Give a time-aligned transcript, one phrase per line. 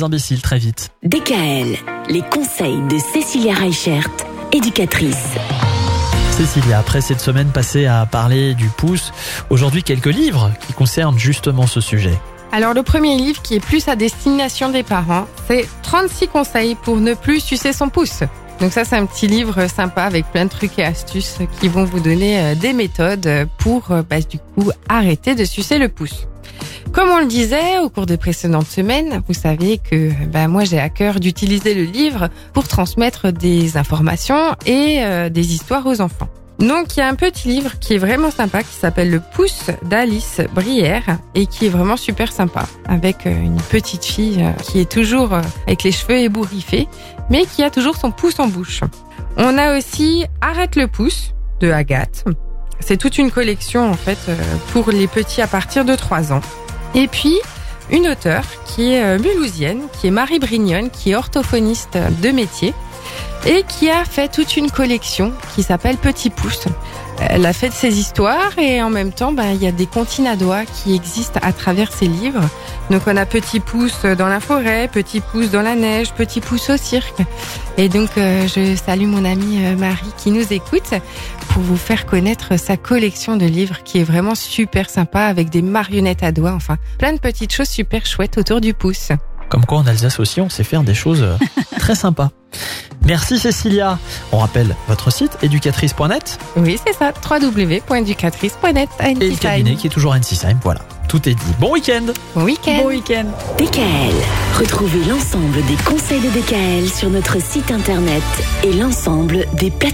[0.00, 0.90] les imbéciles très vite.
[1.02, 1.76] DKL,
[2.08, 4.08] les conseils de Cécilia Reichert,
[4.52, 5.34] éducatrice.
[6.32, 9.12] Cécilia, après cette semaine passée à parler du pouce,
[9.50, 12.18] aujourd'hui quelques livres qui concernent justement ce sujet.
[12.52, 16.96] Alors le premier livre qui est plus à destination des parents, c'est 36 conseils pour
[16.96, 18.22] ne plus sucer son pouce.
[18.58, 21.84] Donc ça c'est un petit livre sympa avec plein de trucs et astuces qui vont
[21.84, 26.26] vous donner euh, des méthodes pour euh, bah, du coup arrêter de sucer le pouce.
[27.00, 30.78] Comme on le disait au cours des précédentes semaines, vous savez que bah, moi j'ai
[30.78, 36.28] à cœur d'utiliser le livre pour transmettre des informations et euh, des histoires aux enfants.
[36.58, 39.70] Donc il y a un petit livre qui est vraiment sympa qui s'appelle Le pouce
[39.82, 44.78] d'Alice Brière et qui est vraiment super sympa avec euh, une petite fille euh, qui
[44.78, 45.32] est toujours
[45.66, 46.86] avec les cheveux ébouriffés
[47.30, 48.82] mais qui a toujours son pouce en bouche.
[49.38, 52.26] On a aussi Arrête le pouce de Agathe.
[52.78, 54.18] C'est toute une collection en fait
[54.74, 56.42] pour les petits à partir de 3 ans.
[56.94, 57.38] Et puis,
[57.90, 62.74] une auteure qui est euh, mulhousienne, qui est Marie Brignonne, qui est orthophoniste de métier
[63.46, 66.66] et qui a fait toute une collection qui s'appelle Petit Pouce.
[67.28, 70.26] Elle a fait ses histoires et en même temps, ben, il y a des comptines
[70.26, 72.40] à doigts qui existent à travers ses livres.
[72.90, 76.70] Donc on a Petit Pouce dans la forêt, Petit Pouce dans la neige, Petit Pouce
[76.70, 77.20] au cirque.
[77.76, 80.90] Et donc euh, je salue mon amie euh, Marie qui nous écoute
[81.50, 85.62] pour vous faire connaître sa collection de livres qui est vraiment super sympa avec des
[85.62, 89.10] marionnettes à doigts, enfin plein de petites choses super chouettes autour du pouce.
[89.50, 91.36] Comme quoi en Alsace aussi on sait faire des choses euh,
[91.78, 92.30] très sympas.
[93.04, 93.98] Merci Cécilia.
[94.32, 98.88] On rappelle votre site éducatrice.net Oui, c'est ça, www.éducatrice.net.
[99.04, 100.58] et le cabinet qui est toujours à Ensisheim.
[100.62, 101.52] Voilà, tout est dit.
[101.58, 102.78] Bon week-end Bon week-end.
[102.82, 103.26] Bon week-end
[103.58, 104.14] DKL,
[104.58, 108.22] retrouvez l'ensemble des conseils de DKL sur notre site internet
[108.62, 109.90] et l'ensemble des plateformes.